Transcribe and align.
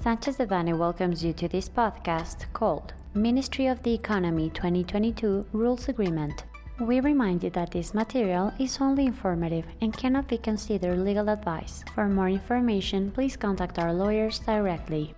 Sanchez 0.00 0.36
Devanny 0.36 0.78
welcomes 0.78 1.24
you 1.24 1.32
to 1.32 1.48
this 1.48 1.68
podcast 1.68 2.44
called 2.52 2.92
Ministry 3.14 3.66
of 3.66 3.82
the 3.82 3.92
Economy 3.92 4.48
2022 4.50 5.46
Rules 5.52 5.88
Agreement. 5.88 6.44
We 6.78 7.00
remind 7.00 7.42
you 7.42 7.50
that 7.50 7.72
this 7.72 7.94
material 7.94 8.52
is 8.60 8.78
only 8.80 9.06
informative 9.06 9.64
and 9.80 9.92
cannot 9.92 10.28
be 10.28 10.38
considered 10.38 11.00
legal 11.00 11.28
advice. 11.28 11.82
For 11.96 12.08
more 12.08 12.28
information, 12.28 13.10
please 13.10 13.36
contact 13.36 13.80
our 13.80 13.92
lawyers 13.92 14.38
directly. 14.38 15.14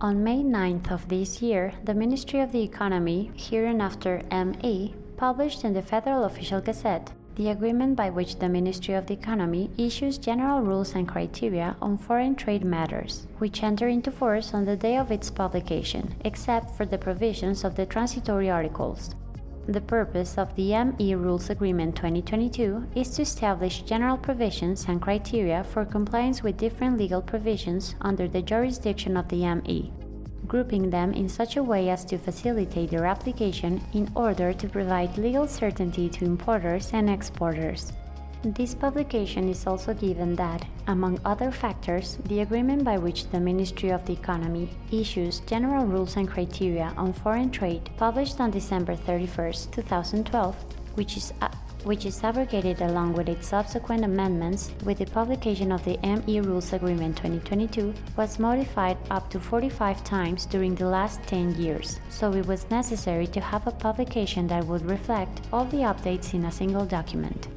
On 0.00 0.24
May 0.24 0.42
9th 0.42 0.90
of 0.90 1.08
this 1.08 1.40
year, 1.40 1.72
the 1.84 1.94
Ministry 1.94 2.40
of 2.40 2.50
the 2.50 2.62
Economy, 2.62 3.30
hereinafter 3.36 4.22
ME, 4.32 4.96
published 5.16 5.64
in 5.64 5.74
the 5.74 5.80
Federal 5.80 6.24
Official 6.24 6.60
Gazette 6.60 7.12
the 7.36 7.50
agreement 7.50 7.94
by 7.94 8.08
which 8.08 8.38
the 8.38 8.48
Ministry 8.48 8.94
of 8.94 9.06
the 9.06 9.14
Economy 9.14 9.70
issues 9.76 10.16
general 10.16 10.62
rules 10.62 10.94
and 10.94 11.06
criteria 11.06 11.76
on 11.82 11.98
foreign 11.98 12.34
trade 12.34 12.64
matters, 12.64 13.26
which 13.38 13.62
enter 13.62 13.88
into 13.88 14.10
force 14.10 14.54
on 14.54 14.64
the 14.64 14.76
day 14.76 14.96
of 14.96 15.10
its 15.10 15.30
publication, 15.30 16.14
except 16.24 16.74
for 16.74 16.86
the 16.86 16.98
provisions 16.98 17.62
of 17.62 17.74
the 17.74 17.84
transitory 17.84 18.50
articles. 18.50 19.14
The 19.68 19.80
purpose 19.80 20.38
of 20.38 20.54
the 20.54 20.72
ME 20.72 21.14
Rules 21.14 21.50
Agreement 21.50 21.96
2022 21.96 22.86
is 22.94 23.10
to 23.10 23.22
establish 23.22 23.82
general 23.82 24.16
provisions 24.16 24.86
and 24.88 25.02
criteria 25.02 25.64
for 25.64 25.84
compliance 25.84 26.42
with 26.42 26.56
different 26.56 26.96
legal 26.96 27.20
provisions 27.20 27.96
under 28.00 28.28
the 28.28 28.42
jurisdiction 28.42 29.16
of 29.16 29.28
the 29.28 29.44
ME 29.44 29.92
grouping 30.46 30.90
them 30.90 31.12
in 31.12 31.28
such 31.28 31.56
a 31.56 31.62
way 31.62 31.90
as 31.90 32.04
to 32.06 32.18
facilitate 32.18 32.90
their 32.90 33.06
application 33.06 33.80
in 33.92 34.10
order 34.14 34.52
to 34.52 34.68
provide 34.68 35.18
legal 35.18 35.46
certainty 35.46 36.08
to 36.08 36.24
importers 36.24 36.90
and 36.92 37.10
exporters. 37.10 37.92
This 38.42 38.74
publication 38.74 39.48
is 39.48 39.66
also 39.66 39.92
given 39.92 40.36
that, 40.36 40.64
among 40.86 41.18
other 41.24 41.50
factors, 41.50 42.18
the 42.26 42.40
agreement 42.40 42.84
by 42.84 42.96
which 42.96 43.28
the 43.30 43.40
Ministry 43.40 43.90
of 43.90 44.06
the 44.06 44.12
Economy 44.12 44.68
issues 44.92 45.40
general 45.40 45.84
rules 45.84 46.16
and 46.16 46.28
criteria 46.28 46.94
on 46.96 47.12
foreign 47.12 47.50
trade, 47.50 47.90
published 47.96 48.38
on 48.38 48.52
December 48.52 48.94
31, 48.94 49.52
2012, 49.72 50.54
which 50.94 51.16
is 51.16 51.32
which 51.86 52.04
is 52.04 52.22
abrogated 52.22 52.82
along 52.82 53.12
with 53.14 53.28
its 53.28 53.46
subsequent 53.46 54.04
amendments 54.04 54.72
with 54.84 54.98
the 54.98 55.06
publication 55.06 55.70
of 55.70 55.84
the 55.84 55.96
ME 56.02 56.40
Rules 56.40 56.72
Agreement 56.72 57.16
2022, 57.16 57.94
was 58.16 58.40
modified 58.40 58.98
up 59.10 59.30
to 59.30 59.38
45 59.38 60.02
times 60.02 60.46
during 60.46 60.74
the 60.74 60.86
last 60.86 61.22
10 61.28 61.54
years, 61.54 62.00
so 62.10 62.32
it 62.32 62.46
was 62.46 62.68
necessary 62.70 63.28
to 63.28 63.40
have 63.40 63.66
a 63.66 63.70
publication 63.70 64.48
that 64.48 64.66
would 64.66 64.84
reflect 64.84 65.40
all 65.52 65.64
the 65.66 65.86
updates 65.92 66.34
in 66.34 66.44
a 66.46 66.52
single 66.52 66.84
document. 66.84 67.48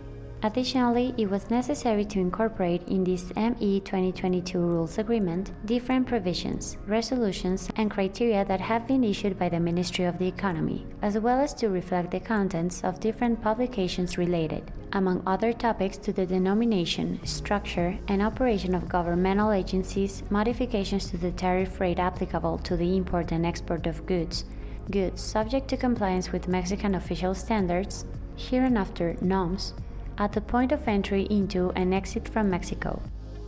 Additionally, 0.41 1.13
it 1.17 1.29
was 1.29 1.49
necessary 1.49 2.05
to 2.05 2.17
incorporate 2.17 2.87
in 2.87 3.03
this 3.03 3.33
ME 3.35 3.81
2022 3.81 4.57
Rules 4.57 4.97
Agreement 4.97 5.51
different 5.65 6.07
provisions, 6.07 6.77
resolutions, 6.87 7.69
and 7.75 7.91
criteria 7.91 8.45
that 8.45 8.61
have 8.61 8.87
been 8.87 9.03
issued 9.03 9.37
by 9.37 9.49
the 9.49 9.59
Ministry 9.59 10.05
of 10.05 10.17
the 10.17 10.27
Economy, 10.27 10.87
as 11.01 11.19
well 11.19 11.41
as 11.41 11.53
to 11.55 11.67
reflect 11.67 12.11
the 12.11 12.21
contents 12.21 12.81
of 12.85 13.01
different 13.01 13.41
publications 13.41 14.17
related, 14.17 14.71
among 14.93 15.21
other 15.27 15.51
topics, 15.51 15.97
to 15.97 16.13
the 16.13 16.25
denomination, 16.25 17.19
structure, 17.25 17.99
and 18.07 18.21
operation 18.21 18.73
of 18.73 18.87
governmental 18.87 19.51
agencies, 19.51 20.23
modifications 20.29 21.09
to 21.09 21.17
the 21.17 21.31
tariff 21.31 21.81
rate 21.81 21.99
applicable 21.99 22.59
to 22.59 22.77
the 22.77 22.95
import 22.95 23.33
and 23.33 23.45
export 23.45 23.85
of 23.85 24.05
goods, 24.05 24.45
goods 24.89 25.21
subject 25.21 25.67
to 25.67 25.75
compliance 25.75 26.31
with 26.31 26.47
Mexican 26.47 26.95
official 26.95 27.35
standards, 27.35 28.05
hereinafter 28.37 29.17
NOMS 29.19 29.73
at 30.19 30.33
the 30.33 30.41
point 30.41 30.71
of 30.71 30.87
entry 30.87 31.23
into 31.29 31.71
and 31.71 31.93
exit 31.93 32.27
from 32.27 32.49
Mexico, 32.49 33.01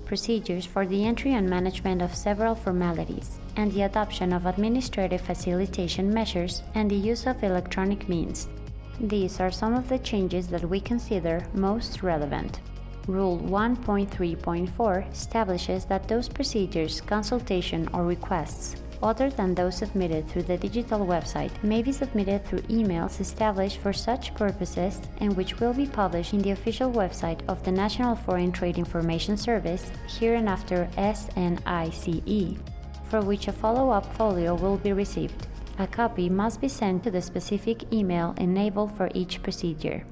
procedures 0.05 0.66
for 0.66 0.86
the 0.88 1.05
entry 1.05 1.33
and 1.33 1.50
management 1.50 2.01
of 2.01 2.16
several 2.16 2.56
formalities, 2.56 3.40
and 3.57 3.72
the 3.72 3.84
adoption 3.84 4.34
of 4.34 4.45
administrative 4.45 5.22
facilitation 5.22 6.13
measures 6.13 6.63
and 6.73 6.90
the 6.90 6.95
use 6.95 7.28
of 7.28 7.44
electronic 7.44 8.09
means. 8.09 8.47
These 9.00 9.40
are 9.40 9.51
some 9.51 9.73
of 9.73 9.90
the 9.90 10.00
changes 10.00 10.47
that 10.47 10.66
we 10.66 10.79
consider 10.79 11.45
most 11.53 12.03
relevant. 12.03 12.62
Rule 13.07 13.38
1.3.4 13.40 15.12
establishes 15.12 15.85
that 15.85 16.07
those 16.07 16.29
procedures, 16.29 17.01
consultation, 17.01 17.90
or 17.94 18.06
requests 18.06 18.75
other 19.03 19.29
than 19.29 19.56
those 19.56 19.78
submitted 19.78 20.28
through 20.28 20.44
the 20.44 20.57
digital 20.57 21.00
website 21.00 21.51
may 21.63 21.81
be 21.81 21.91
submitted 21.91 22.44
through 22.45 22.62
emails 22.69 23.19
established 23.19 23.78
for 23.78 23.94
such 23.94 24.34
purposes 24.35 25.01
and 25.19 25.35
which 25.35 25.59
will 25.59 25.73
be 25.73 25.85
published 25.85 26.34
in 26.34 26.41
the 26.41 26.51
official 26.51 26.91
website 26.91 27.39
of 27.47 27.63
the 27.63 27.72
National 27.72 28.16
Foreign 28.16 28.51
Trade 28.51 28.78
Information 28.78 29.38
Service, 29.38 29.91
hereinafter 30.07 30.89
SNICE, 30.95 32.57
for 33.09 33.22
which 33.22 33.47
a 33.47 33.51
follow 33.51 33.89
up 33.89 34.06
folio 34.16 34.56
will 34.56 34.78
be 34.78 34.94
received. 34.94 35.47
A 35.79 35.88
copy 35.88 36.29
must 36.29 36.62
be 36.62 36.68
sent 36.68 37.03
to 37.03 37.12
the 37.12 37.22
specific 37.22 37.91
email 37.91 38.35
enabled 38.38 38.95
for 38.95 39.09
each 39.13 39.41
procedure. 39.41 40.03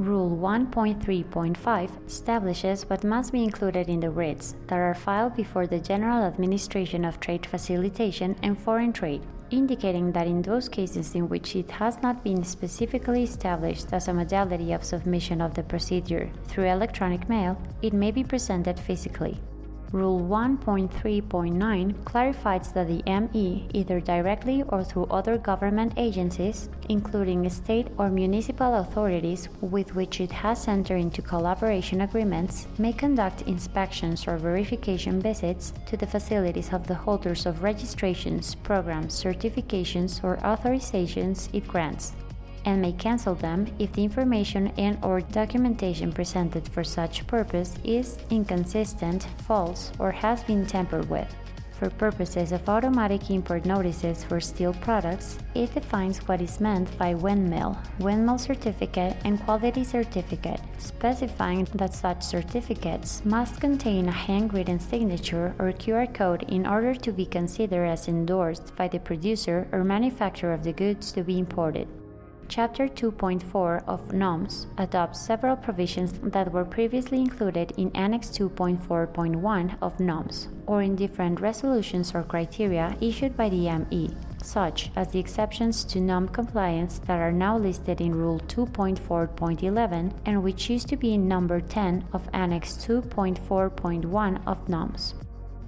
Rule 0.00 0.30
1.3.5 0.30 2.06
establishes 2.06 2.88
what 2.88 3.04
must 3.04 3.32
be 3.32 3.44
included 3.44 3.90
in 3.90 4.00
the 4.00 4.08
writs 4.08 4.56
that 4.66 4.78
are 4.78 4.94
filed 4.94 5.36
before 5.36 5.66
the 5.66 5.78
General 5.78 6.24
Administration 6.24 7.04
of 7.04 7.20
Trade 7.20 7.44
Facilitation 7.44 8.34
and 8.42 8.58
Foreign 8.58 8.94
Trade, 8.94 9.20
indicating 9.50 10.10
that 10.12 10.26
in 10.26 10.40
those 10.40 10.70
cases 10.70 11.14
in 11.14 11.28
which 11.28 11.54
it 11.54 11.70
has 11.72 12.00
not 12.00 12.24
been 12.24 12.44
specifically 12.44 13.24
established 13.24 13.92
as 13.92 14.08
a 14.08 14.14
modality 14.14 14.72
of 14.72 14.84
submission 14.84 15.42
of 15.42 15.52
the 15.52 15.64
procedure 15.64 16.30
through 16.46 16.64
electronic 16.64 17.28
mail, 17.28 17.60
it 17.82 17.92
may 17.92 18.10
be 18.10 18.24
presented 18.24 18.80
physically. 18.80 19.38
Rule 19.92 20.20
1.3.9 20.20 22.04
clarifies 22.04 22.70
that 22.72 22.86
the 22.86 23.02
ME, 23.06 23.68
either 23.74 23.98
directly 23.98 24.62
or 24.68 24.84
through 24.84 25.06
other 25.06 25.36
government 25.36 25.94
agencies, 25.96 26.68
including 26.88 27.48
state 27.50 27.88
or 27.98 28.08
municipal 28.08 28.76
authorities 28.76 29.48
with 29.60 29.96
which 29.96 30.20
it 30.20 30.30
has 30.30 30.68
entered 30.68 31.00
into 31.00 31.22
collaboration 31.22 32.02
agreements, 32.02 32.68
may 32.78 32.92
conduct 32.92 33.42
inspections 33.42 34.28
or 34.28 34.36
verification 34.36 35.20
visits 35.20 35.72
to 35.86 35.96
the 35.96 36.06
facilities 36.06 36.72
of 36.72 36.86
the 36.86 36.94
holders 36.94 37.44
of 37.44 37.64
registrations, 37.64 38.54
programs, 38.54 39.12
certifications, 39.12 40.22
or 40.22 40.36
authorizations 40.36 41.48
it 41.52 41.66
grants 41.66 42.14
and 42.64 42.80
may 42.82 42.92
cancel 42.92 43.34
them 43.34 43.66
if 43.78 43.92
the 43.92 44.04
information 44.04 44.68
and 44.78 44.98
or 45.02 45.20
documentation 45.20 46.12
presented 46.12 46.68
for 46.68 46.84
such 46.84 47.26
purpose 47.26 47.74
is 47.84 48.18
inconsistent, 48.30 49.26
false, 49.46 49.92
or 49.98 50.10
has 50.10 50.42
been 50.44 50.66
tampered 50.66 51.08
with. 51.08 51.34
For 51.80 51.88
purposes 51.88 52.52
of 52.52 52.68
automatic 52.68 53.30
import 53.30 53.64
notices 53.64 54.22
for 54.22 54.38
steel 54.38 54.74
products, 54.82 55.38
it 55.54 55.72
defines 55.72 56.18
what 56.28 56.42
is 56.42 56.60
meant 56.60 56.86
by 56.98 57.14
windmill, 57.14 57.78
windmill 57.98 58.36
certificate, 58.36 59.16
and 59.24 59.40
quality 59.44 59.82
certificate, 59.82 60.60
specifying 60.76 61.66
that 61.76 61.94
such 61.94 62.22
certificates 62.22 63.24
must 63.24 63.62
contain 63.62 64.08
a 64.08 64.12
handwritten 64.12 64.78
signature 64.78 65.54
or 65.58 65.72
QR 65.72 66.12
code 66.12 66.42
in 66.48 66.66
order 66.66 66.94
to 66.94 67.12
be 67.12 67.24
considered 67.24 67.86
as 67.86 68.08
endorsed 68.08 68.76
by 68.76 68.86
the 68.86 69.00
producer 69.00 69.66
or 69.72 69.82
manufacturer 69.82 70.52
of 70.52 70.64
the 70.64 70.74
goods 70.74 71.12
to 71.12 71.24
be 71.24 71.38
imported. 71.38 71.88
Chapter 72.50 72.88
2.4 72.88 73.84
of 73.86 74.12
NOMS 74.12 74.66
adopts 74.76 75.20
several 75.20 75.54
provisions 75.54 76.18
that 76.18 76.50
were 76.52 76.64
previously 76.64 77.20
included 77.20 77.72
in 77.76 77.92
Annex 77.94 78.26
2.4.1 78.30 79.76
of 79.80 80.00
NOMS 80.00 80.48
or 80.66 80.82
in 80.82 80.96
different 80.96 81.38
resolutions 81.40 82.12
or 82.12 82.24
criteria 82.24 82.96
issued 83.00 83.36
by 83.36 83.50
the 83.50 83.70
ME, 83.88 84.10
such 84.42 84.90
as 84.96 85.12
the 85.12 85.20
exceptions 85.20 85.84
to 85.84 86.00
NOM 86.00 86.26
compliance 86.26 86.98
that 87.06 87.20
are 87.20 87.30
now 87.30 87.56
listed 87.56 88.00
in 88.00 88.16
Rule 88.16 88.40
2.4.11 88.40 90.12
and 90.26 90.42
which 90.42 90.68
used 90.68 90.88
to 90.88 90.96
be 90.96 91.14
in 91.14 91.28
Number 91.28 91.60
10 91.60 92.06
of 92.12 92.28
Annex 92.32 92.72
2.4.1 92.72 94.42
of 94.44 94.68
NOMS. 94.68 95.14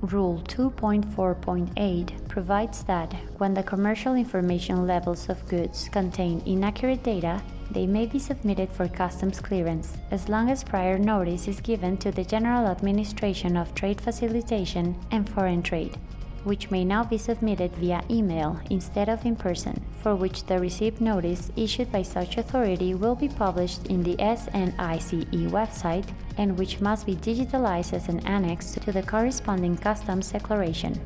Rule 0.02 0.42
2.4.8 0.48 2.28
provides 2.28 2.82
that 2.84 3.14
when 3.38 3.54
the 3.54 3.62
commercial 3.62 4.16
information 4.16 4.84
labels 4.84 5.28
of 5.28 5.46
goods 5.46 5.88
contain 5.90 6.42
inaccurate 6.44 7.04
data, 7.04 7.40
they 7.70 7.86
may 7.86 8.06
be 8.06 8.18
submitted 8.18 8.68
for 8.72 8.88
customs 8.88 9.40
clearance 9.40 9.96
as 10.10 10.28
long 10.28 10.50
as 10.50 10.64
prior 10.64 10.98
notice 10.98 11.46
is 11.46 11.60
given 11.60 11.96
to 11.98 12.10
the 12.10 12.24
General 12.24 12.66
Administration 12.66 13.56
of 13.56 13.76
Trade 13.76 14.00
Facilitation 14.00 14.96
and 15.12 15.28
Foreign 15.28 15.62
Trade 15.62 15.96
which 16.44 16.70
may 16.70 16.84
now 16.84 17.04
be 17.04 17.18
submitted 17.18 17.70
via 17.76 18.02
email 18.10 18.60
instead 18.70 19.08
of 19.08 19.24
in 19.24 19.36
person, 19.36 19.84
for 20.02 20.14
which 20.14 20.44
the 20.46 20.58
received 20.58 21.00
notice 21.00 21.50
issued 21.56 21.90
by 21.92 22.02
such 22.02 22.36
authority 22.36 22.94
will 22.94 23.14
be 23.14 23.28
published 23.28 23.86
in 23.86 24.02
the 24.02 24.16
SNICE 24.16 25.24
website 25.50 26.08
and 26.38 26.58
which 26.58 26.80
must 26.80 27.06
be 27.06 27.16
digitalized 27.16 27.92
as 27.92 28.08
an 28.08 28.20
annex 28.26 28.72
to 28.72 28.92
the 28.92 29.02
corresponding 29.02 29.76
customs 29.76 30.32
declaration. 30.32 31.00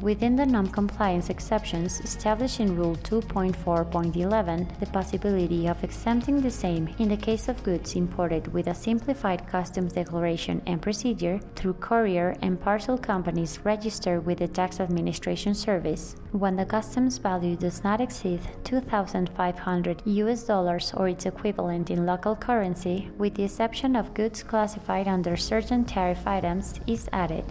Within 0.00 0.36
the 0.36 0.46
non-compliance 0.46 1.28
exceptions 1.28 1.98
established 2.00 2.60
in 2.60 2.76
Rule 2.76 2.94
2.4.11, 3.02 4.78
the 4.78 4.86
possibility 4.86 5.66
of 5.66 5.82
exempting 5.82 6.40
the 6.40 6.52
same 6.52 6.94
in 7.00 7.08
the 7.08 7.16
case 7.16 7.48
of 7.48 7.64
goods 7.64 7.96
imported 7.96 8.52
with 8.52 8.68
a 8.68 8.74
simplified 8.74 9.48
customs 9.48 9.94
declaration 9.94 10.62
and 10.68 10.80
procedure 10.80 11.40
through 11.56 11.72
courier 11.74 12.36
and 12.42 12.60
parcel 12.60 12.96
companies 12.96 13.58
registered 13.64 14.24
with 14.24 14.38
the 14.38 14.46
Tax 14.46 14.78
Administration 14.78 15.52
Service 15.52 16.14
when 16.30 16.54
the 16.54 16.64
customs 16.64 17.18
value 17.18 17.56
does 17.56 17.82
not 17.82 18.00
exceed 18.00 18.40
2500 18.62 20.02
US 20.04 20.44
dollars 20.44 20.92
or 20.96 21.08
its 21.08 21.26
equivalent 21.26 21.90
in 21.90 22.06
local 22.06 22.36
currency 22.36 23.10
with 23.18 23.34
the 23.34 23.42
exception 23.42 23.96
of 23.96 24.14
goods 24.14 24.44
classified 24.44 25.08
under 25.08 25.36
certain 25.36 25.84
tariff 25.84 26.24
items 26.24 26.78
is 26.86 27.08
added. 27.12 27.44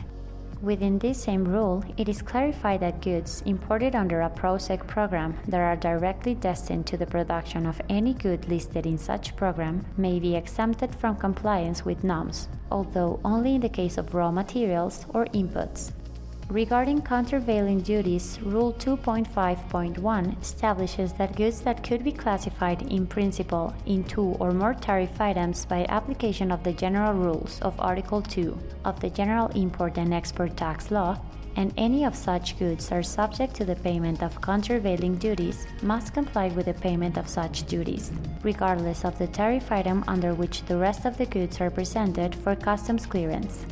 Within 0.62 0.98
this 0.98 1.22
same 1.22 1.46
rule, 1.46 1.84
it 1.98 2.10
is 2.10 2.24
clarified 2.24 2.80
that 2.80 3.02
goods 3.02 3.44
imported 3.46 3.96
under 3.96 4.22
a 4.22 4.30
PROSEC 4.30 4.88
program 4.88 5.38
that 5.48 5.62
are 5.62 5.76
directly 5.76 6.34
destined 6.34 6.88
to 6.88 6.98
the 6.98 7.06
production 7.06 7.68
of 7.68 7.80
any 7.90 8.14
good 8.14 8.50
listed 8.50 8.88
in 8.88 8.98
such 8.98 9.36
program 9.36 9.86
may 9.98 10.20
be 10.20 10.36
exempted 10.36 10.96
from 10.96 11.16
compliance 11.16 11.86
with 11.86 12.04
NOMS, 12.04 12.48
although 12.72 13.20
only 13.24 13.56
in 13.56 13.62
the 13.62 13.70
case 13.70 14.00
of 14.00 14.16
raw 14.16 14.32
materials 14.32 15.06
or 15.10 15.26
inputs. 15.28 15.92
Regarding 16.50 17.02
countervailing 17.02 17.82
duties, 17.82 18.40
Rule 18.42 18.72
2.5.1 18.72 20.42
establishes 20.42 21.12
that 21.14 21.36
goods 21.36 21.60
that 21.62 21.84
could 21.84 22.06
be 22.06 22.12
classified 22.14 22.84
in 22.84 23.06
principle 23.06 23.76
in 23.86 24.06
two 24.06 24.38
or 24.40 24.54
more 24.54 24.74
tariff 24.74 25.20
items 25.20 25.66
by 25.66 25.86
application 25.90 26.50
of 26.50 26.64
the 26.64 26.72
general 26.72 27.12
rules 27.12 27.60
of 27.62 27.78
Article 27.82 28.22
2 28.22 28.58
of 28.86 28.98
the 29.02 29.10
General 29.10 29.48
Import 29.56 29.98
and 29.98 30.14
Export 30.14 30.56
Tax 30.56 30.90
Law, 30.90 31.20
and 31.58 31.74
any 31.76 32.06
of 32.06 32.16
such 32.16 32.58
goods 32.58 32.94
are 32.94 33.04
subject 33.04 33.54
to 33.56 33.66
the 33.66 33.76
payment 33.76 34.24
of 34.24 34.42
countervailing 34.42 35.18
duties, 35.18 35.68
must 35.82 36.14
comply 36.14 36.48
with 36.48 36.68
the 36.68 36.74
payment 36.76 37.18
of 37.18 37.28
such 37.28 37.68
duties, 37.68 38.14
regardless 38.42 39.04
of 39.04 39.18
the 39.18 39.28
tariff 39.28 39.70
item 39.70 40.02
under 40.08 40.34
which 40.34 40.64
the 40.64 40.78
rest 40.78 41.04
of 41.04 41.18
the 41.18 41.26
goods 41.26 41.60
are 41.60 41.70
presented 41.70 42.34
for 42.34 42.56
customs 42.56 43.06
clearance. 43.06 43.66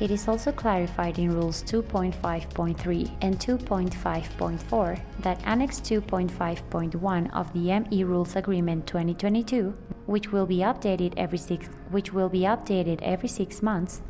It 0.00 0.12
is 0.12 0.28
also 0.28 0.52
clarified 0.52 1.18
in 1.18 1.34
Rules 1.34 1.62
2.5.3 1.64 3.10
and 3.20 3.36
2.5.4 3.36 5.00
that 5.20 5.40
Annex 5.44 5.80
2.5.1 5.80 7.34
of 7.34 7.52
the 7.52 7.80
ME 7.80 8.04
Rules 8.04 8.36
Agreement 8.36 8.86
2022, 8.86 9.74
which 10.06 10.30
will 10.30 10.46
be 10.46 10.58
updated 10.58 11.14
every 11.16 11.38
six, 11.38 11.66
which 11.90 12.12
will 12.12 12.28
be 12.28 12.42
updated 12.42 13.02
every 13.02 13.28
six 13.28 13.60
months, 13.60 14.00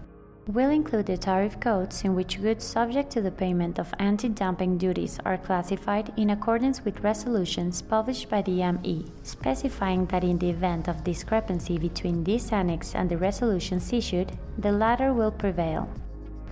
will 0.46 0.68
include 0.68 1.06
the 1.06 1.16
tariff 1.16 1.58
codes 1.58 2.04
in 2.04 2.14
which 2.14 2.40
goods 2.40 2.64
subject 2.64 3.10
to 3.10 3.22
the 3.22 3.30
payment 3.30 3.78
of 3.78 3.94
anti 3.98 4.28
dumping 4.28 4.76
duties 4.76 5.18
are 5.24 5.38
classified 5.38 6.12
in 6.18 6.28
accordance 6.30 6.84
with 6.84 7.00
resolutions 7.00 7.80
published 7.80 8.28
by 8.28 8.42
the 8.42 8.62
ME, 8.72 9.06
specifying 9.22 10.04
that 10.06 10.24
in 10.24 10.36
the 10.36 10.50
event 10.50 10.86
of 10.86 11.04
discrepancy 11.04 11.78
between 11.78 12.24
this 12.24 12.52
annex 12.52 12.94
and 12.94 13.08
the 13.08 13.16
resolutions 13.16 13.90
issued, 13.92 14.32
the 14.58 14.72
latter 14.72 15.12
will 15.12 15.30
prevail. 15.30 15.88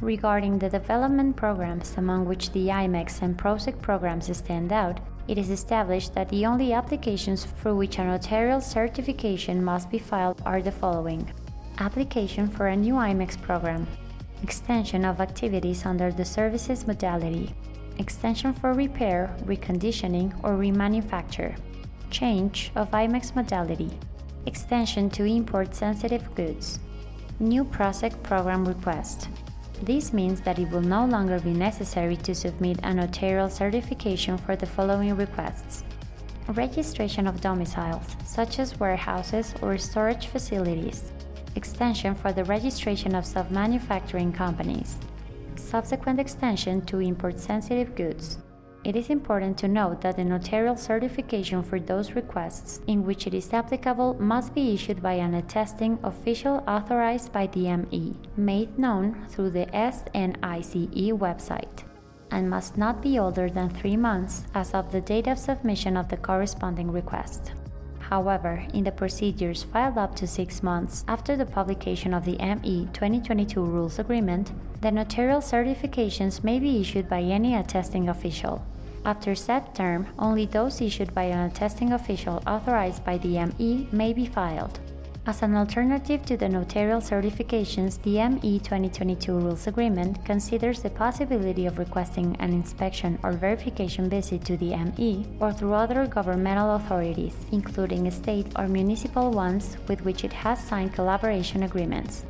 Regarding 0.00 0.58
the 0.58 0.70
development 0.70 1.34
programs 1.34 1.94
among 1.96 2.24
which 2.24 2.52
the 2.52 2.68
IMMEX 2.68 3.22
and 3.22 3.36
PROSEC 3.36 3.82
programs 3.82 4.34
stand 4.36 4.72
out, 4.72 5.00
it 5.26 5.38
is 5.38 5.50
established 5.50 6.14
that 6.14 6.28
the 6.28 6.46
only 6.46 6.72
applications 6.72 7.44
for 7.44 7.74
which 7.74 7.98
a 7.98 8.04
notarial 8.04 8.60
certification 8.60 9.64
must 9.64 9.90
be 9.90 9.98
filed 9.98 10.40
are 10.46 10.62
the 10.62 10.70
following. 10.70 11.28
Application 11.78 12.48
for 12.48 12.68
a 12.68 12.76
new 12.76 12.94
IMMEX 12.94 13.42
program, 13.42 13.86
extension 14.44 15.04
of 15.04 15.20
activities 15.20 15.84
under 15.84 16.12
the 16.12 16.24
services 16.24 16.86
modality, 16.86 17.52
extension 17.98 18.52
for 18.52 18.72
repair, 18.72 19.34
reconditioning, 19.46 20.32
or 20.44 20.50
remanufacture, 20.50 21.58
change 22.10 22.70
of 22.76 22.90
IMMEX 22.92 23.34
modality, 23.34 23.90
extension 24.46 25.10
to 25.10 25.24
import 25.24 25.74
sensitive 25.74 26.32
goods, 26.36 26.78
new 27.38 27.64
PROSEC 27.64 28.22
program 28.22 28.64
request. 28.64 29.28
This 29.82 30.12
means 30.12 30.40
that 30.40 30.58
it 30.58 30.70
will 30.70 30.80
no 30.80 31.04
longer 31.04 31.38
be 31.38 31.52
necessary 31.52 32.16
to 32.18 32.34
submit 32.34 32.80
a 32.82 32.94
notarial 32.94 33.50
certification 33.50 34.38
for 34.38 34.56
the 34.56 34.66
following 34.66 35.14
requests 35.16 35.84
registration 36.52 37.26
of 37.26 37.40
domiciles, 37.40 38.16
such 38.24 38.58
as 38.58 38.78
warehouses 38.78 39.54
or 39.62 39.76
storage 39.76 40.28
facilities, 40.28 41.12
extension 41.56 42.14
for 42.14 42.32
the 42.32 42.44
registration 42.44 43.14
of 43.14 43.26
self-manufacturing 43.26 44.32
companies. 44.32 44.96
Subsequent 45.56 46.20
extension 46.20 46.84
to 46.86 47.00
import-sensitive 47.00 47.94
goods. 47.96 48.38
It 48.86 48.94
is 48.94 49.10
important 49.10 49.58
to 49.58 49.66
note 49.66 50.02
that 50.02 50.14
the 50.14 50.24
notarial 50.24 50.76
certification 50.76 51.64
for 51.64 51.80
those 51.80 52.12
requests 52.12 52.80
in 52.86 53.04
which 53.04 53.26
it 53.26 53.34
is 53.34 53.52
applicable 53.52 54.14
must 54.20 54.54
be 54.54 54.74
issued 54.74 55.02
by 55.02 55.14
an 55.14 55.34
attesting 55.34 55.98
official 56.04 56.62
authorized 56.68 57.32
by 57.32 57.48
the 57.48 57.76
ME, 57.76 58.14
made 58.36 58.78
known 58.78 59.26
through 59.28 59.50
the 59.50 59.66
SNICE 59.72 61.18
website, 61.18 61.82
and 62.30 62.48
must 62.48 62.76
not 62.76 63.02
be 63.02 63.18
older 63.18 63.50
than 63.50 63.70
three 63.70 63.96
months 63.96 64.44
as 64.54 64.72
of 64.72 64.92
the 64.92 65.00
date 65.00 65.26
of 65.26 65.36
submission 65.36 65.96
of 65.96 66.08
the 66.08 66.16
corresponding 66.16 66.92
request. 66.92 67.54
However, 67.98 68.64
in 68.72 68.84
the 68.84 68.92
procedures 68.92 69.64
filed 69.64 69.98
up 69.98 70.14
to 70.14 70.28
six 70.28 70.62
months 70.62 71.04
after 71.08 71.36
the 71.36 71.44
publication 71.44 72.14
of 72.14 72.24
the 72.24 72.38
ME 72.38 72.88
2022 72.92 73.60
Rules 73.60 73.98
Agreement, 73.98 74.52
the 74.80 74.92
notarial 74.92 75.40
certifications 75.40 76.44
may 76.44 76.60
be 76.60 76.80
issued 76.80 77.08
by 77.08 77.22
any 77.22 77.56
attesting 77.56 78.08
official. 78.08 78.64
After 79.06 79.36
set 79.36 79.72
term, 79.72 80.08
only 80.18 80.46
those 80.46 80.80
issued 80.80 81.14
by 81.14 81.30
an 81.30 81.48
attesting 81.48 81.92
official 81.92 82.42
authorized 82.44 83.04
by 83.04 83.18
the 83.18 83.38
ME 83.38 83.86
may 83.92 84.12
be 84.12 84.26
filed. 84.26 84.80
As 85.28 85.42
an 85.42 85.54
alternative 85.54 86.26
to 86.26 86.36
the 86.36 86.48
notarial 86.48 87.00
certifications, 87.00 88.02
the 88.02 88.18
ME 88.18 88.58
2022 88.58 89.32
Rules 89.32 89.68
Agreement 89.68 90.24
considers 90.24 90.82
the 90.82 90.90
possibility 90.90 91.66
of 91.66 91.78
requesting 91.78 92.34
an 92.40 92.52
inspection 92.52 93.16
or 93.22 93.30
verification 93.30 94.10
visit 94.10 94.44
to 94.44 94.56
the 94.56 94.74
ME 94.74 95.24
or 95.38 95.52
through 95.52 95.74
other 95.74 96.04
governmental 96.08 96.74
authorities, 96.74 97.36
including 97.52 98.10
state 98.10 98.48
or 98.56 98.66
municipal 98.66 99.30
ones 99.30 99.76
with 99.86 100.04
which 100.04 100.24
it 100.24 100.32
has 100.32 100.58
signed 100.58 100.94
collaboration 100.94 101.62
agreements. 101.62 102.24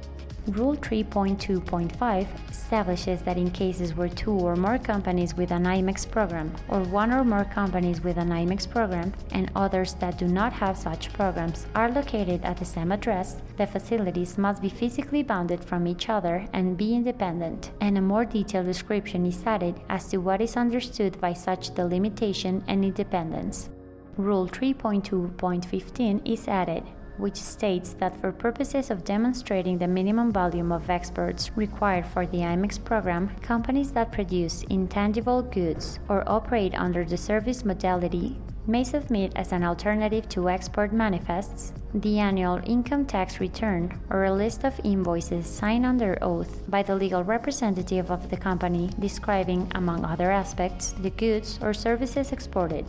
Rule 0.48 0.76
3.2.5 0.76 2.26
establishes 2.50 3.20
that 3.22 3.36
in 3.36 3.50
cases 3.50 3.94
where 3.94 4.08
two 4.08 4.30
or 4.30 4.54
more 4.54 4.78
companies 4.78 5.34
with 5.36 5.50
an 5.50 5.64
IMMEX 5.64 6.08
program, 6.08 6.54
or 6.68 6.82
one 6.82 7.12
or 7.12 7.24
more 7.24 7.44
companies 7.44 8.00
with 8.04 8.16
an 8.16 8.28
IMMEX 8.28 8.70
program, 8.70 9.12
and 9.32 9.50
others 9.56 9.94
that 9.94 10.18
do 10.18 10.28
not 10.28 10.52
have 10.52 10.78
such 10.78 11.12
programs 11.12 11.66
are 11.74 11.90
located 11.90 12.44
at 12.44 12.58
the 12.58 12.64
same 12.64 12.92
address, 12.92 13.42
the 13.56 13.66
facilities 13.66 14.38
must 14.38 14.62
be 14.62 14.68
physically 14.68 15.24
bounded 15.24 15.64
from 15.64 15.84
each 15.88 16.08
other 16.08 16.46
and 16.52 16.76
be 16.76 16.94
independent, 16.94 17.72
and 17.80 17.98
a 17.98 18.00
more 18.00 18.24
detailed 18.24 18.66
description 18.66 19.26
is 19.26 19.42
added 19.44 19.80
as 19.88 20.06
to 20.06 20.18
what 20.18 20.40
is 20.40 20.56
understood 20.56 21.20
by 21.20 21.32
such 21.32 21.74
delimitation 21.74 22.62
and 22.68 22.84
independence. 22.84 23.68
Rule 24.16 24.46
3.2.15 24.46 26.22
is 26.24 26.46
added, 26.46 26.84
which 27.18 27.36
states 27.36 27.94
that 27.94 28.20
for 28.20 28.32
purposes 28.32 28.90
of 28.90 29.04
demonstrating 29.04 29.78
the 29.78 29.88
minimum 29.88 30.32
volume 30.32 30.72
of 30.72 30.90
exports 30.90 31.50
required 31.56 32.06
for 32.06 32.26
the 32.26 32.38
IMMEX 32.38 32.82
program, 32.84 33.34
companies 33.42 33.92
that 33.92 34.12
produce 34.12 34.62
intangible 34.64 35.42
goods 35.42 35.98
or 36.08 36.22
operate 36.26 36.74
under 36.74 37.04
the 37.04 37.16
service 37.16 37.64
modality 37.64 38.36
may 38.66 38.82
submit 38.82 39.32
as 39.36 39.52
an 39.52 39.62
alternative 39.62 40.28
to 40.28 40.48
export 40.48 40.92
manifests 40.92 41.72
the 41.94 42.18
annual 42.18 42.60
income 42.64 43.06
tax 43.06 43.40
return 43.40 43.98
or 44.10 44.24
a 44.24 44.32
list 44.32 44.64
of 44.64 44.78
invoices 44.84 45.46
signed 45.46 45.86
under 45.86 46.18
oath 46.20 46.68
by 46.68 46.82
the 46.82 46.94
legal 46.94 47.22
representative 47.22 48.10
of 48.10 48.28
the 48.28 48.36
company 48.36 48.90
describing, 48.98 49.70
among 49.74 50.04
other 50.04 50.30
aspects, 50.30 50.92
the 51.00 51.10
goods 51.10 51.58
or 51.62 51.72
services 51.72 52.32
exported. 52.32 52.84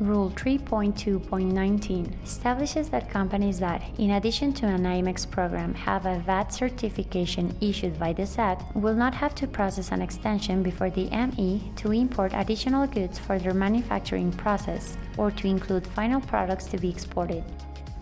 Rule 0.00 0.30
3.2.19 0.30 2.22
establishes 2.22 2.88
that 2.90 3.10
companies 3.10 3.58
that, 3.58 3.82
in 3.98 4.12
addition 4.12 4.52
to 4.52 4.66
an 4.66 4.84
IMMEX 4.84 5.28
program, 5.28 5.74
have 5.74 6.06
a 6.06 6.20
VAT 6.20 6.52
certification 6.52 7.52
issued 7.60 7.98
by 7.98 8.12
the 8.12 8.24
SAT 8.24 8.64
will 8.76 8.94
not 8.94 9.12
have 9.12 9.34
to 9.34 9.48
process 9.48 9.90
an 9.90 10.00
extension 10.00 10.62
before 10.62 10.88
the 10.90 11.10
ME 11.10 11.72
to 11.74 11.90
import 11.90 12.30
additional 12.32 12.86
goods 12.86 13.18
for 13.18 13.40
their 13.40 13.54
manufacturing 13.54 14.30
process 14.30 14.96
or 15.16 15.32
to 15.32 15.48
include 15.48 15.84
final 15.84 16.20
products 16.20 16.66
to 16.66 16.78
be 16.78 16.90
exported. 16.90 17.42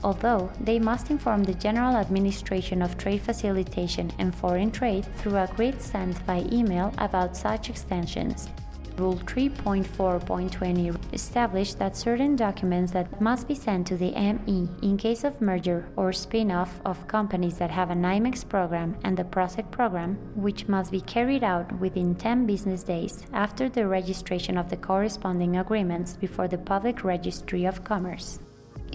Although 0.05 0.51
they 0.61 0.79
must 0.79 1.11
inform 1.11 1.45
the 1.45 1.55
General 1.55 1.97
Administration 1.97 2.83
of 2.83 2.99
Trade 2.99 3.23
Facilitation 3.23 4.13
and 4.19 4.35
Foreign 4.35 4.71
Trade 4.71 5.07
through 5.17 5.37
a 5.37 5.49
writ 5.57 5.81
sent 5.81 6.25
by 6.27 6.45
email 6.53 6.93
about 6.99 7.35
such 7.35 7.71
extensions. 7.71 8.51
Rule 8.99 9.17
3.4.20 9.17 11.13
established 11.13 11.79
that 11.79 11.97
certain 11.97 12.35
documents 12.35 12.93
that 12.93 13.21
must 13.21 13.47
be 13.47 13.55
sent 13.55 13.87
to 13.89 13.97
the 13.97 14.13
ME 14.13 14.69
in 14.83 14.97
case 14.97 15.23
of 15.23 15.41
merger 15.41 15.87
or 15.97 16.13
spin-off 16.13 16.81
of 16.85 17.07
companies 17.07 17.59
that 17.59 17.71
have 17.71 17.91
an 17.91 18.03
IMMEX 18.03 18.49
program 18.49 18.97
and 19.05 19.17
the 19.17 19.25
PROSEC 19.25 19.71
program, 19.71 20.17
which 20.35 20.67
must 20.69 20.91
be 20.91 21.01
carried 21.03 21.45
out 21.45 21.79
within 21.79 22.15
10 22.15 22.47
business 22.47 22.83
days 22.83 23.27
after 23.33 23.69
the 23.69 23.87
registration 23.87 24.57
of 24.57 24.71
the 24.71 24.77
corresponding 24.77 25.57
agreements 25.57 26.17
before 26.17 26.49
the 26.49 26.59
Public 26.59 27.05
Registry 27.05 27.67
of 27.67 27.85
Commerce. 27.85 28.39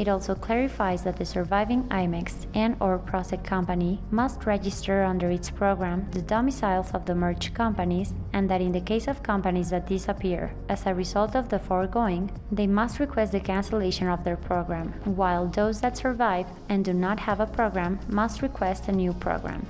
It 0.01 0.07
also 0.07 0.33
clarifies 0.33 1.03
that 1.03 1.17
the 1.17 1.25
surviving 1.25 1.83
IMMEX 1.89 2.47
and 2.55 2.75
or 2.79 2.97
PROSEC 2.97 3.43
company 3.43 4.01
must 4.09 4.47
register 4.47 5.03
under 5.03 5.29
its 5.29 5.51
program 5.51 6.09
the 6.09 6.23
domiciles 6.23 6.89
of 6.95 7.05
the 7.05 7.13
merged 7.13 7.53
companies 7.53 8.15
and 8.33 8.49
that 8.49 8.61
in 8.61 8.71
the 8.71 8.81
case 8.81 9.07
of 9.07 9.21
companies 9.21 9.69
that 9.69 9.85
disappear 9.85 10.55
as 10.67 10.87
a 10.87 10.95
result 10.95 11.35
of 11.35 11.49
the 11.49 11.59
foregoing, 11.59 12.31
they 12.51 12.65
must 12.65 12.99
request 12.99 13.31
the 13.31 13.39
cancellation 13.39 14.07
of 14.07 14.23
their 14.23 14.37
program, 14.37 14.91
while 15.05 15.45
those 15.45 15.81
that 15.81 15.97
survive 15.97 16.47
and 16.67 16.83
do 16.83 16.93
not 16.93 17.19
have 17.19 17.39
a 17.39 17.45
program 17.45 17.99
must 18.07 18.41
request 18.41 18.87
a 18.87 18.91
new 18.91 19.13
program. 19.13 19.67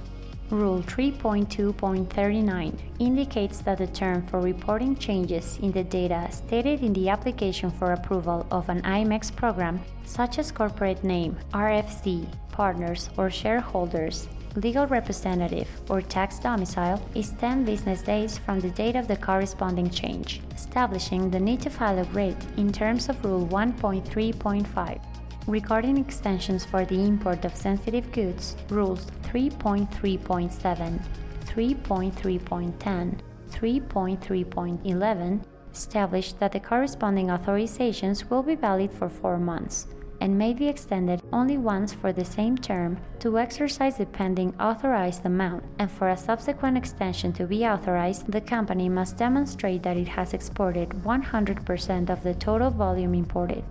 Rule 0.52 0.84
3.2.39 0.84 2.78
indicates 3.00 3.62
that 3.62 3.78
the 3.78 3.88
term 3.88 4.28
for 4.28 4.42
reporting 4.42 4.98
changes 4.98 5.58
in 5.62 5.72
the 5.72 5.86
data 5.86 6.28
stated 6.30 6.84
in 6.84 6.92
the 6.92 7.08
application 7.08 7.72
for 7.72 7.94
approval 7.94 8.46
of 8.52 8.68
an 8.68 8.82
IMMEX 8.82 9.34
program, 9.34 9.80
such 10.04 10.40
as 10.40 10.52
corporate 10.52 11.06
name, 11.06 11.38
RFC, 11.54 12.28
partners 12.52 13.10
or 13.18 13.30
shareholders, 13.30 14.28
legal 14.58 14.86
representative, 14.88 15.70
or 15.90 16.02
tax 16.02 16.38
domicile, 16.40 17.02
is 17.16 17.32
10 17.40 17.64
business 17.64 18.02
days 18.02 18.38
from 18.38 18.60
the 18.60 18.72
date 18.72 18.98
of 18.98 19.08
the 19.08 19.16
corresponding 19.16 19.90
change, 19.90 20.42
establishing 20.54 21.32
the 21.32 21.40
need 21.40 21.62
to 21.62 21.70
file 21.70 22.00
a 22.00 22.04
writ 22.12 22.36
in 22.58 22.74
terms 22.74 23.08
of 23.08 23.24
Rule 23.24 23.48
1.3.5 23.48 25.02
regarding 25.48 25.98
extensions 25.98 26.64
for 26.64 26.86
the 26.86 27.00
import 27.00 27.46
of 27.46 27.56
sensitive 27.56 28.12
goods, 28.12 28.56
rules 28.70 29.08
3.3.7, 29.32 31.02
3.3.10, 31.46 33.20
3.3.11 33.50 35.44
established 35.74 36.38
that 36.40 36.52
the 36.52 36.60
corresponding 36.60 37.28
authorizations 37.28 38.30
will 38.30 38.44
be 38.44 38.56
valid 38.56 38.92
for 38.92 39.08
four 39.08 39.38
months 39.38 39.88
and 40.20 40.38
may 40.38 40.54
be 40.54 40.68
extended 40.68 41.22
only 41.34 41.58
once 41.58 41.94
for 41.94 42.14
the 42.14 42.24
same 42.24 42.58
term 42.58 42.98
to 43.20 43.40
exercise 43.40 43.98
the 43.98 44.06
pending 44.06 44.54
authorized 44.60 45.26
amount, 45.26 45.64
and 45.80 45.90
for 45.90 46.10
a 46.10 46.18
subsequent 46.18 46.78
extension 46.78 47.34
to 47.34 47.48
be 47.48 47.66
authorized, 47.66 48.32
the 48.32 48.40
company 48.40 48.88
must 48.88 49.18
demonstrate 49.18 49.82
that 49.82 49.98
it 49.98 50.08
has 50.08 50.34
exported 50.34 50.90
100% 50.90 52.10
of 52.10 52.22
the 52.22 52.36
total 52.36 52.70
volume 52.70 53.16
imported. 53.16 53.64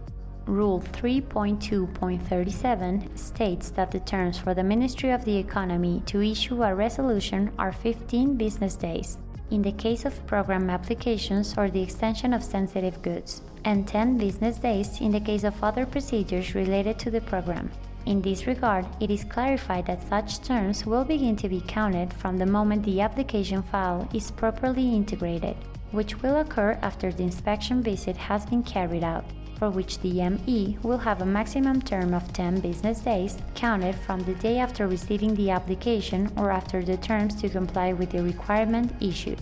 Rule 0.47 0.80
3.2.37 0.80 3.18
states 3.18 3.70
that 3.70 3.90
the 3.90 4.00
terms 4.00 4.38
for 4.38 4.54
the 4.54 4.64
Ministry 4.64 5.11
of 5.11 5.25
the 5.25 5.37
Economy 5.37 6.02
to 6.06 6.23
issue 6.23 6.62
a 6.62 6.75
resolution 6.75 7.52
are 7.59 7.73
15 7.73 8.37
business 8.37 8.75
days 8.75 9.18
in 9.50 9.62
the 9.62 9.73
case 9.73 10.04
of 10.04 10.26
program 10.26 10.70
applications 10.70 11.54
or 11.59 11.68
the 11.68 11.82
extension 11.82 12.32
of 12.32 12.42
sensitive 12.42 13.02
goods, 13.02 13.42
and 13.64 13.87
10 13.87 14.16
business 14.16 14.59
days 14.59 15.00
in 15.00 15.11
the 15.11 15.20
case 15.20 15.44
of 15.44 15.62
other 15.62 15.85
procedures 15.85 16.54
related 16.54 16.99
to 16.99 17.11
the 17.11 17.20
program. 17.20 17.70
In 18.06 18.23
this 18.23 18.47
regard, 18.47 18.87
it 19.00 19.11
is 19.11 19.25
clarified 19.25 19.87
that 19.87 20.02
such 20.02 20.40
terms 20.40 20.87
will 20.87 21.04
begin 21.04 21.37
to 21.37 21.49
be 21.49 21.62
counted 21.66 22.14
from 22.14 22.38
the 22.38 22.47
moment 22.47 22.85
the 22.85 23.00
application 23.00 23.62
file 23.62 24.09
is 24.14 24.30
properly 24.30 24.94
integrated, 24.94 25.56
which 25.90 26.23
will 26.23 26.37
occur 26.37 26.78
after 26.80 27.12
the 27.12 27.25
inspection 27.25 27.82
visit 27.82 28.16
has 28.16 28.47
been 28.47 28.62
carried 28.62 29.04
out 29.04 29.25
for 29.60 29.68
which 29.70 29.98
the 29.98 30.26
ME 30.30 30.78
will 30.82 30.96
have 30.96 31.20
a 31.20 31.26
maximum 31.26 31.82
term 31.82 32.14
of 32.14 32.32
10 32.32 32.60
business 32.60 33.00
days 33.00 33.36
counted 33.54 33.94
from 33.94 34.20
the 34.24 34.34
day 34.36 34.58
after 34.58 34.88
receiving 34.88 35.34
the 35.34 35.50
application 35.50 36.32
or 36.38 36.50
after 36.50 36.82
the 36.82 36.96
terms 36.96 37.34
to 37.34 37.48
comply 37.50 37.92
with 37.92 38.10
the 38.10 38.22
requirement 38.22 38.90
issued. 39.02 39.38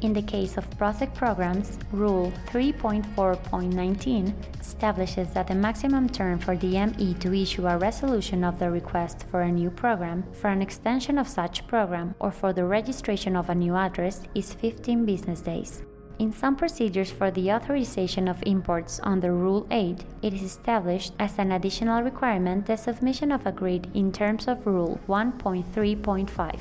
In 0.00 0.12
the 0.14 0.22
case 0.22 0.56
of 0.56 0.68
PROSEC 0.78 1.14
programs, 1.14 1.78
Rule 1.92 2.32
3.4.19 2.46 4.34
establishes 4.60 5.32
that 5.34 5.46
the 5.46 5.54
maximum 5.54 6.08
term 6.08 6.38
for 6.38 6.56
the 6.56 6.84
ME 6.86 7.14
to 7.20 7.32
issue 7.32 7.66
a 7.68 7.78
resolution 7.78 8.42
of 8.42 8.58
the 8.58 8.70
request 8.70 9.26
for 9.30 9.42
a 9.42 9.52
new 9.52 9.70
program, 9.70 10.24
for 10.32 10.48
an 10.48 10.62
extension 10.62 11.18
of 11.18 11.28
such 11.28 11.66
program, 11.68 12.16
or 12.18 12.32
for 12.32 12.52
the 12.52 12.64
registration 12.64 13.36
of 13.36 13.48
a 13.48 13.54
new 13.54 13.76
address 13.76 14.22
is 14.34 14.54
15 14.54 15.04
business 15.04 15.40
days. 15.42 15.82
In 16.20 16.34
some 16.34 16.54
procedures 16.54 17.10
for 17.10 17.30
the 17.30 17.50
authorization 17.50 18.28
of 18.28 18.42
imports 18.44 19.00
under 19.02 19.32
Rule 19.32 19.66
8, 19.70 20.04
it 20.20 20.34
is 20.34 20.42
established 20.42 21.14
as 21.18 21.38
an 21.38 21.50
additional 21.50 22.02
requirement 22.02 22.66
the 22.66 22.76
submission 22.76 23.32
of 23.32 23.46
a 23.46 23.52
writ 23.52 23.86
in 23.94 24.12
terms 24.12 24.46
of 24.46 24.66
Rule 24.66 25.00
1.3.5. 25.08 26.58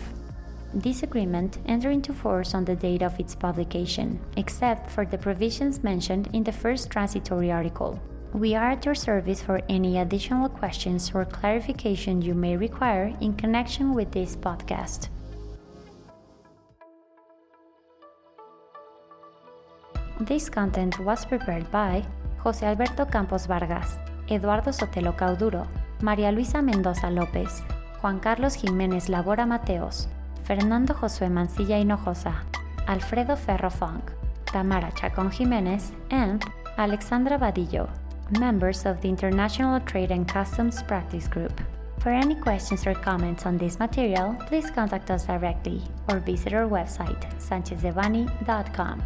This 0.73 1.03
agreement 1.03 1.57
entered 1.65 1.91
into 1.91 2.13
force 2.13 2.53
on 2.53 2.63
the 2.63 2.77
date 2.77 3.01
of 3.01 3.19
its 3.19 3.35
publication, 3.35 4.21
except 4.37 4.89
for 4.89 5.03
the 5.05 5.17
provisions 5.17 5.83
mentioned 5.83 6.29
in 6.31 6.45
the 6.45 6.53
first 6.53 6.89
transitory 6.89 7.51
article. 7.51 7.99
We 8.31 8.55
are 8.55 8.71
at 8.71 8.85
your 8.85 8.95
service 8.95 9.41
for 9.41 9.59
any 9.67 9.97
additional 9.97 10.47
questions 10.47 11.11
or 11.13 11.25
clarification 11.25 12.21
you 12.21 12.33
may 12.33 12.55
require 12.55 13.13
in 13.19 13.33
connection 13.33 13.93
with 13.93 14.13
this 14.13 14.37
podcast. 14.37 15.09
This 20.19 20.49
content 20.49 20.99
was 20.99 21.25
prepared 21.25 21.71
by 21.71 22.03
José 22.43 22.63
Alberto 22.63 23.05
Campos 23.05 23.47
Vargas, 23.47 23.97
Eduardo 24.27 24.71
Sotelo 24.71 25.15
Cauduro, 25.15 25.65
María 26.01 26.31
Luisa 26.33 26.61
Mendoza 26.61 27.09
López, 27.09 27.63
Juan 28.01 28.19
Carlos 28.19 28.57
Jiménez 28.57 29.07
Labora 29.07 29.45
Mateos, 29.45 30.09
Fernando 30.43 30.93
Josué 30.93 31.29
Mancilla 31.29 31.79
Hinojosa, 31.79 32.43
Alfredo 32.87 33.37
Ferro 33.37 33.69
Funk, 33.69 34.11
Tamara 34.51 34.91
Chacón 34.91 35.31
Jiménez, 35.31 35.93
and 36.09 36.43
Alexandra 36.77 37.37
Vadillo, 37.37 37.87
members 38.39 38.85
of 38.85 38.99
the 38.99 39.07
International 39.07 39.79
Trade 39.79 40.11
and 40.11 40.27
Customs 40.27 40.83
Practice 40.83 41.29
Group. 41.29 41.61
For 41.99 42.09
any 42.09 42.35
questions 42.35 42.85
or 42.85 42.93
comments 42.93 43.45
on 43.45 43.57
this 43.57 43.79
material, 43.79 44.35
please 44.47 44.69
contact 44.69 45.11
us 45.11 45.25
directly 45.25 45.81
or 46.09 46.19
visit 46.19 46.53
our 46.53 46.67
website, 46.67 47.21
sanchezdevanny.com. 47.39 49.03